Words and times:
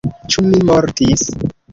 Ĉu 0.35 0.43
mi 0.45 0.61
mortis? 0.69 1.27